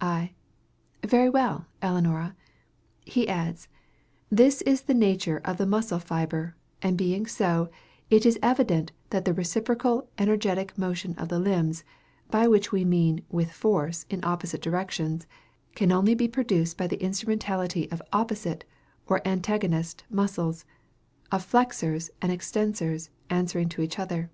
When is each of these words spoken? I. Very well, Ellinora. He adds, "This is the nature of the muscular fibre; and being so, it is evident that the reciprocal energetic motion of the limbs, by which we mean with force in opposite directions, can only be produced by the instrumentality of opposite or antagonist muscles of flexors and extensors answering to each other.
I. 0.00 0.32
Very 1.04 1.30
well, 1.30 1.66
Ellinora. 1.80 2.34
He 3.04 3.28
adds, 3.28 3.68
"This 4.30 4.60
is 4.62 4.80
the 4.82 4.94
nature 4.94 5.40
of 5.44 5.58
the 5.58 5.64
muscular 5.64 6.00
fibre; 6.00 6.56
and 6.82 6.98
being 6.98 7.24
so, 7.24 7.70
it 8.10 8.26
is 8.26 8.36
evident 8.42 8.90
that 9.10 9.24
the 9.24 9.32
reciprocal 9.32 10.08
energetic 10.18 10.76
motion 10.76 11.14
of 11.14 11.28
the 11.28 11.38
limbs, 11.38 11.84
by 12.32 12.48
which 12.48 12.72
we 12.72 12.84
mean 12.84 13.22
with 13.30 13.52
force 13.52 14.06
in 14.10 14.24
opposite 14.24 14.60
directions, 14.60 15.28
can 15.76 15.92
only 15.92 16.16
be 16.16 16.26
produced 16.26 16.76
by 16.76 16.88
the 16.88 17.00
instrumentality 17.00 17.88
of 17.92 18.02
opposite 18.12 18.64
or 19.06 19.22
antagonist 19.24 20.02
muscles 20.10 20.64
of 21.30 21.44
flexors 21.44 22.10
and 22.20 22.32
extensors 22.32 23.08
answering 23.30 23.68
to 23.68 23.82
each 23.82 24.00
other. 24.00 24.32